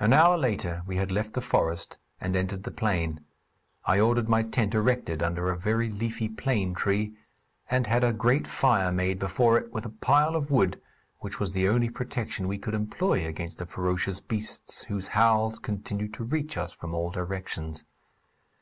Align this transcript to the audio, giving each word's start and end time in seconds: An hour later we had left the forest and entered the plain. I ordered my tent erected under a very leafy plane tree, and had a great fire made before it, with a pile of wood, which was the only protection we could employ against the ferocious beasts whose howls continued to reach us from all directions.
An 0.00 0.14
hour 0.14 0.38
later 0.38 0.80
we 0.86 0.96
had 0.96 1.12
left 1.12 1.34
the 1.34 1.42
forest 1.42 1.98
and 2.22 2.34
entered 2.34 2.62
the 2.62 2.70
plain. 2.70 3.22
I 3.84 4.00
ordered 4.00 4.26
my 4.26 4.42
tent 4.44 4.74
erected 4.74 5.22
under 5.22 5.50
a 5.50 5.58
very 5.58 5.90
leafy 5.90 6.26
plane 6.30 6.72
tree, 6.74 7.12
and 7.70 7.86
had 7.86 8.02
a 8.02 8.14
great 8.14 8.46
fire 8.46 8.90
made 8.90 9.18
before 9.18 9.58
it, 9.58 9.70
with 9.70 9.84
a 9.84 9.90
pile 9.90 10.36
of 10.36 10.50
wood, 10.50 10.80
which 11.18 11.38
was 11.38 11.52
the 11.52 11.68
only 11.68 11.90
protection 11.90 12.48
we 12.48 12.56
could 12.56 12.72
employ 12.72 13.26
against 13.26 13.58
the 13.58 13.66
ferocious 13.66 14.20
beasts 14.20 14.84
whose 14.84 15.08
howls 15.08 15.58
continued 15.58 16.14
to 16.14 16.24
reach 16.24 16.56
us 16.56 16.72
from 16.72 16.94
all 16.94 17.10
directions. 17.10 17.84